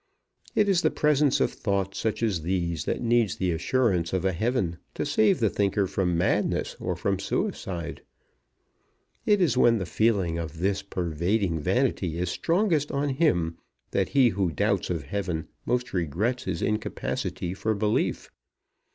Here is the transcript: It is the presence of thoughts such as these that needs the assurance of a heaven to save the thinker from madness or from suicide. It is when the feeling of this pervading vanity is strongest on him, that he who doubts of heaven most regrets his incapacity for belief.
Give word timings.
It 0.55 0.67
is 0.67 0.81
the 0.81 0.89
presence 0.89 1.39
of 1.39 1.53
thoughts 1.53 1.99
such 1.99 2.23
as 2.23 2.41
these 2.41 2.85
that 2.85 3.01
needs 3.03 3.35
the 3.35 3.51
assurance 3.51 4.13
of 4.13 4.25
a 4.25 4.31
heaven 4.31 4.77
to 4.95 5.05
save 5.05 5.39
the 5.39 5.47
thinker 5.47 5.85
from 5.85 6.17
madness 6.17 6.75
or 6.79 6.95
from 6.95 7.19
suicide. 7.19 8.01
It 9.27 9.39
is 9.39 9.57
when 9.59 9.77
the 9.77 9.85
feeling 9.85 10.39
of 10.39 10.57
this 10.57 10.81
pervading 10.81 11.59
vanity 11.59 12.17
is 12.17 12.31
strongest 12.31 12.91
on 12.91 13.09
him, 13.09 13.59
that 13.91 14.09
he 14.09 14.29
who 14.29 14.49
doubts 14.51 14.89
of 14.89 15.03
heaven 15.03 15.49
most 15.67 15.93
regrets 15.93 16.45
his 16.45 16.63
incapacity 16.63 17.53
for 17.53 17.75
belief. 17.75 18.31